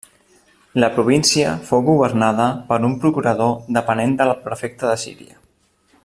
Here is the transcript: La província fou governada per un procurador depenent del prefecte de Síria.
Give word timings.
La 0.83 0.87
província 0.95 1.51
fou 1.67 1.83
governada 1.89 2.47
per 2.71 2.79
un 2.89 2.97
procurador 3.03 3.53
depenent 3.81 4.19
del 4.23 4.33
prefecte 4.47 4.93
de 4.93 4.97
Síria. 5.07 5.41